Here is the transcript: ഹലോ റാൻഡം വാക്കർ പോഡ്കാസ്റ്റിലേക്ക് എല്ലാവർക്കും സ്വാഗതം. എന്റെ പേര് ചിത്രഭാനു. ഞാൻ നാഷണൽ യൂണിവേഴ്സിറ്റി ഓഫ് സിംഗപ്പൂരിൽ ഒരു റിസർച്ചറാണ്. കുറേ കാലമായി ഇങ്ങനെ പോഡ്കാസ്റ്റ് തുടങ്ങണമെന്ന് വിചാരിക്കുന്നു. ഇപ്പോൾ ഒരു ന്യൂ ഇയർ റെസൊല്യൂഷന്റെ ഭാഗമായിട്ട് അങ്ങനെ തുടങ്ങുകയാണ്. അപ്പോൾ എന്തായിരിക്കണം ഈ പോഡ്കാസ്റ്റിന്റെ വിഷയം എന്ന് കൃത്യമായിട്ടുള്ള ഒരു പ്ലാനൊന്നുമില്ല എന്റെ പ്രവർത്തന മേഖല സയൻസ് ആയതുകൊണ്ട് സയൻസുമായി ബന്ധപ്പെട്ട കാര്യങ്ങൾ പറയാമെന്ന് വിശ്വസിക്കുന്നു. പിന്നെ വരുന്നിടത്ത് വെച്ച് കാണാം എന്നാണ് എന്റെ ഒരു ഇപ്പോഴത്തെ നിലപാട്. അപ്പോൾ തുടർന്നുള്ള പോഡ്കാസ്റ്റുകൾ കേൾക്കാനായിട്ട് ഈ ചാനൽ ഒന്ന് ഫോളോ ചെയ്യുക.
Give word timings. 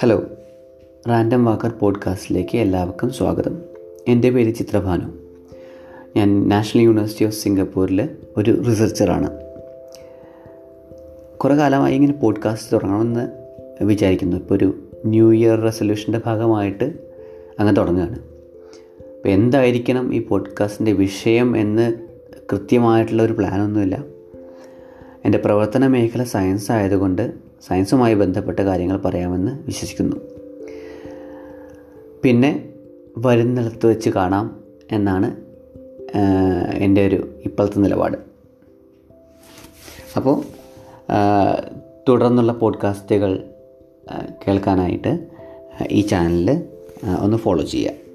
ഹലോ 0.00 0.22
റാൻഡം 1.08 1.44
വാക്കർ 1.44 1.70
പോഡ്കാസ്റ്റിലേക്ക് 1.70 2.58
എല്ലാവർക്കും 2.58 3.10
സ്വാഗതം. 3.10 3.58
എന്റെ 4.08 4.30
പേര് 4.30 4.54
ചിത്രഭാനു. 4.54 5.06
ഞാൻ 6.16 6.48
നാഷണൽ 6.48 6.80
യൂണിവേഴ്സിറ്റി 6.80 7.24
ഓഫ് 7.24 7.34
സിംഗപ്പൂരിൽ 7.34 8.08
ഒരു 8.36 8.62
റിസർച്ചറാണ്. 8.68 9.30
കുറേ 11.36 11.56
കാലമായി 11.56 11.94
ഇങ്ങനെ 11.94 12.12
പോഡ്കാസ്റ്റ് 12.12 12.72
തുടങ്ങണമെന്ന് 12.72 13.30
വിചാരിക്കുന്നു. 13.84 14.36
ഇപ്പോൾ 14.36 14.54
ഒരു 14.54 14.74
ന്യൂ 15.06 15.32
ഇയർ 15.32 15.60
റെസൊല്യൂഷന്റെ 15.60 16.20
ഭാഗമായിട്ട് 16.26 16.84
അങ്ങനെ 17.58 17.80
തുടങ്ങുകയാണ്. 17.80 18.18
അപ്പോൾ 19.16 19.28
എന്തായിരിക്കണം 19.28 20.14
ഈ 20.14 20.26
പോഡ്കാസ്റ്റിന്റെ 20.26 20.92
വിഷയം 20.92 21.56
എന്ന് 21.56 21.94
കൃത്യമായിട്ടുള്ള 22.52 23.22
ഒരു 23.22 23.32
പ്ലാനൊന്നുമില്ല 23.32 24.04
എന്റെ 25.24 25.38
പ്രവർത്തന 25.38 25.86
മേഖല 25.86 26.22
സയൻസ് 26.22 26.72
ആയതുകൊണ്ട് 26.72 27.47
സയൻസുമായി 27.66 28.14
ബന്ധപ്പെട്ട 28.14 28.60
കാര്യങ്ങൾ 28.60 28.96
പറയാമെന്ന് 28.96 29.52
വിശ്വസിക്കുന്നു. 29.66 30.16
പിന്നെ 32.22 32.68
വരുന്നിടത്ത് 33.16 33.86
വെച്ച് 33.86 34.10
കാണാം 34.10 34.46
എന്നാണ് 34.92 35.36
എന്റെ 36.74 37.06
ഒരു 37.06 37.28
ഇപ്പോഴത്തെ 37.44 37.78
നിലപാട്. 37.78 38.16
അപ്പോൾ 40.16 40.42
തുടർന്നുള്ള 42.08 42.52
പോഡ്കാസ്റ്റുകൾ 42.52 43.50
കേൾക്കാനായിട്ട് 44.48 45.26
ഈ 45.90 46.00
ചാനൽ 46.00 46.64
ഒന്ന് 47.20 47.36
ഫോളോ 47.36 47.64
ചെയ്യുക. 47.64 48.07